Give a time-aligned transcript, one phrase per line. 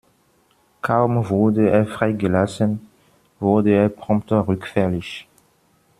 [0.81, 2.89] Kaum wurde er freigelassen,
[3.39, 5.27] wurde er prompt rückfällig.